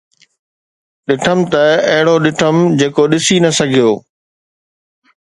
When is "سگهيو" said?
3.57-3.91